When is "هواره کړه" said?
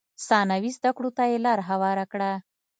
1.69-2.31